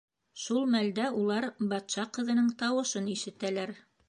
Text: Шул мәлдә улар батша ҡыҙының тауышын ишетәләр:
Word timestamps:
Шул 0.43 0.63
мәлдә 0.75 1.05
улар 1.19 1.47
батша 1.75 2.07
ҡыҙының 2.19 2.49
тауышын 2.63 3.13
ишетәләр: 3.19 3.77